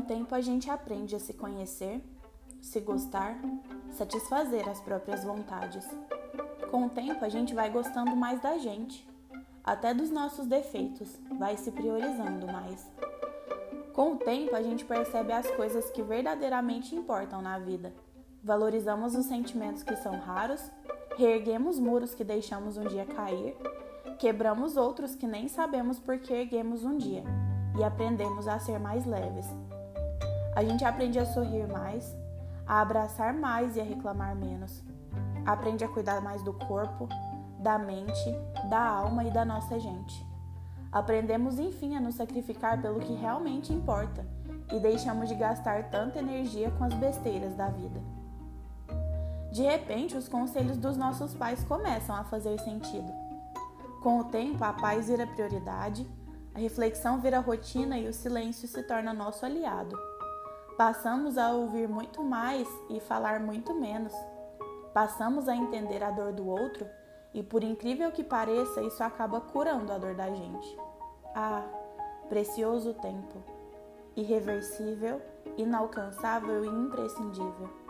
tempo, 0.00 0.32
a 0.32 0.40
gente 0.40 0.70
aprende 0.70 1.16
a 1.16 1.18
se 1.18 1.34
conhecer, 1.34 2.00
se 2.60 2.78
gostar, 2.78 3.36
satisfazer 3.90 4.68
as 4.68 4.80
próprias 4.80 5.24
vontades. 5.24 5.84
Com 6.70 6.86
o 6.86 6.88
tempo, 6.88 7.24
a 7.24 7.28
gente 7.28 7.52
vai 7.52 7.68
gostando 7.68 8.14
mais 8.14 8.40
da 8.40 8.56
gente, 8.58 9.04
até 9.64 9.92
dos 9.92 10.08
nossos 10.08 10.46
defeitos, 10.46 11.18
vai 11.36 11.56
se 11.56 11.72
priorizando 11.72 12.46
mais. 12.46 12.88
Com 13.92 14.12
o 14.12 14.16
tempo, 14.18 14.54
a 14.54 14.62
gente 14.62 14.84
percebe 14.84 15.32
as 15.32 15.50
coisas 15.50 15.90
que 15.90 16.00
verdadeiramente 16.00 16.94
importam 16.94 17.42
na 17.42 17.58
vida. 17.58 17.92
Valorizamos 18.40 19.16
os 19.16 19.26
sentimentos 19.26 19.82
que 19.82 19.96
são 19.96 20.16
raros, 20.20 20.62
reerguemos 21.16 21.80
muros 21.80 22.14
que 22.14 22.22
deixamos 22.22 22.78
um 22.78 22.84
dia 22.84 23.04
cair, 23.04 23.56
quebramos 24.20 24.76
outros 24.76 25.16
que 25.16 25.26
nem 25.26 25.48
sabemos 25.48 25.98
por 25.98 26.20
que 26.20 26.32
erguemos 26.32 26.84
um 26.84 26.96
dia 26.96 27.24
e 27.76 27.82
aprendemos 27.82 28.46
a 28.46 28.60
ser 28.60 28.78
mais 28.78 29.04
leves. 29.04 29.46
A 30.54 30.62
gente 30.62 30.84
aprende 30.84 31.18
a 31.18 31.24
sorrir 31.24 31.66
mais, 31.66 32.14
a 32.66 32.80
abraçar 32.80 33.32
mais 33.32 33.76
e 33.76 33.80
a 33.80 33.84
reclamar 33.84 34.36
menos. 34.36 34.82
Aprende 35.46 35.82
a 35.82 35.88
cuidar 35.88 36.20
mais 36.20 36.42
do 36.42 36.52
corpo, 36.52 37.08
da 37.58 37.78
mente, 37.78 38.36
da 38.68 38.84
alma 38.84 39.24
e 39.24 39.30
da 39.30 39.44
nossa 39.44 39.80
gente. 39.80 40.26
Aprendemos 40.90 41.58
enfim 41.58 41.96
a 41.96 42.00
nos 42.00 42.16
sacrificar 42.16 42.80
pelo 42.82 43.00
que 43.00 43.14
realmente 43.14 43.72
importa 43.72 44.26
e 44.70 44.78
deixamos 44.78 45.28
de 45.28 45.34
gastar 45.34 45.90
tanta 45.90 46.18
energia 46.18 46.70
com 46.72 46.84
as 46.84 46.92
besteiras 46.94 47.54
da 47.54 47.68
vida. 47.68 48.00
De 49.50 49.62
repente, 49.62 50.16
os 50.16 50.28
conselhos 50.28 50.76
dos 50.76 50.98
nossos 50.98 51.32
pais 51.34 51.64
começam 51.64 52.14
a 52.14 52.24
fazer 52.24 52.60
sentido. 52.60 53.10
Com 54.02 54.20
o 54.20 54.24
tempo, 54.24 54.62
a 54.64 54.72
paz 54.72 55.08
vira 55.08 55.26
prioridade, 55.26 56.06
a 56.54 56.58
reflexão 56.58 57.20
vira 57.20 57.38
rotina 57.38 57.98
e 57.98 58.06
o 58.06 58.12
silêncio 58.12 58.68
se 58.68 58.82
torna 58.82 59.14
nosso 59.14 59.46
aliado. 59.46 59.96
Passamos 60.76 61.36
a 61.36 61.52
ouvir 61.52 61.88
muito 61.88 62.22
mais 62.22 62.66
e 62.88 62.98
falar 63.00 63.40
muito 63.40 63.74
menos. 63.74 64.12
Passamos 64.94 65.48
a 65.48 65.54
entender 65.54 66.02
a 66.02 66.10
dor 66.10 66.32
do 66.32 66.46
outro 66.46 66.86
e, 67.34 67.42
por 67.42 67.62
incrível 67.62 68.10
que 68.10 68.24
pareça, 68.24 68.82
isso 68.82 69.02
acaba 69.02 69.40
curando 69.40 69.92
a 69.92 69.98
dor 69.98 70.14
da 70.14 70.28
gente. 70.28 70.78
Ah, 71.34 71.62
precioso 72.28 72.94
tempo, 72.94 73.42
irreversível, 74.16 75.20
inalcançável 75.56 76.64
e 76.64 76.68
imprescindível. 76.68 77.81